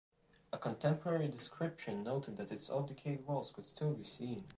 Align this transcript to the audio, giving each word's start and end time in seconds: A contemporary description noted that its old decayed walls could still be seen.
A 0.51 0.57
contemporary 0.57 1.27
description 1.27 2.01
noted 2.03 2.37
that 2.37 2.51
its 2.51 2.71
old 2.71 2.87
decayed 2.87 3.23
walls 3.27 3.51
could 3.51 3.67
still 3.67 3.93
be 3.93 4.03
seen. 4.03 4.47